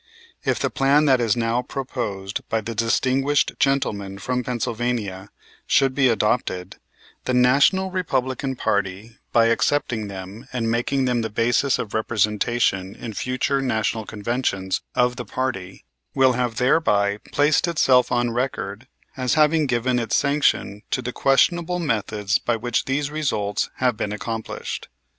If 0.43 0.57
the 0.57 0.71
plan 0.71 1.05
that 1.05 1.21
is 1.21 1.37
now 1.37 1.61
proposed 1.61 2.41
by 2.49 2.59
the 2.61 2.73
distinguished 2.73 3.51
gentleman 3.59 4.17
from 4.17 4.43
Pennsylvania 4.43 5.29
should 5.67 5.93
be 5.93 6.07
adopted, 6.07 6.77
the 7.25 7.35
National 7.35 7.91
Republican 7.91 8.55
party 8.55 9.17
by 9.31 9.45
accepting 9.45 10.07
them 10.07 10.47
and 10.51 10.71
making 10.71 11.05
them 11.05 11.21
the 11.21 11.29
basis 11.29 11.77
of 11.77 11.93
representation 11.93 12.95
in 12.95 13.13
future 13.13 13.61
National 13.61 14.07
Conventions 14.07 14.81
of 14.95 15.17
the 15.17 15.23
party 15.25 15.85
will 16.15 16.31
have 16.33 16.55
thereby 16.55 17.19
placed 17.31 17.67
itself 17.67 18.11
on 18.11 18.31
record 18.31 18.87
as 19.15 19.35
having 19.35 19.67
given 19.67 19.99
its 19.99 20.15
sanction 20.15 20.81
to 20.89 21.03
the 21.03 21.13
questionable 21.13 21.77
methods 21.77 22.39
by 22.39 22.55
which 22.55 22.85
these 22.85 23.11
results 23.11 23.69
have 23.75 23.97
been 23.97 24.11
accomplished. 24.11 24.89